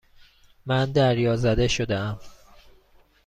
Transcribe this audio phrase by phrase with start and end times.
[0.65, 2.19] من دریازده شدهام.